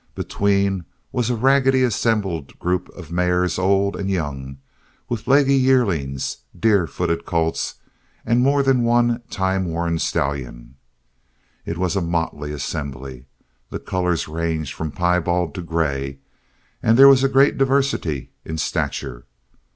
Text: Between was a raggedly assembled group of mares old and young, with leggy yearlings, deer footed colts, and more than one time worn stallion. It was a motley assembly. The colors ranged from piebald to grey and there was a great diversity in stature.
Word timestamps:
Between 0.15 0.85
was 1.11 1.29
a 1.29 1.35
raggedly 1.35 1.83
assembled 1.83 2.57
group 2.57 2.89
of 2.95 3.11
mares 3.11 3.59
old 3.59 3.95
and 3.95 4.09
young, 4.09 4.57
with 5.07 5.27
leggy 5.27 5.53
yearlings, 5.53 6.37
deer 6.59 6.87
footed 6.87 7.23
colts, 7.23 7.75
and 8.25 8.41
more 8.41 8.63
than 8.63 8.81
one 8.81 9.21
time 9.29 9.65
worn 9.67 9.99
stallion. 9.99 10.73
It 11.67 11.77
was 11.77 11.95
a 11.95 12.01
motley 12.01 12.51
assembly. 12.51 13.25
The 13.69 13.77
colors 13.77 14.27
ranged 14.27 14.73
from 14.73 14.89
piebald 14.89 15.53
to 15.53 15.61
grey 15.61 16.17
and 16.81 16.97
there 16.97 17.07
was 17.07 17.23
a 17.23 17.29
great 17.29 17.59
diversity 17.59 18.31
in 18.43 18.57
stature. 18.57 19.25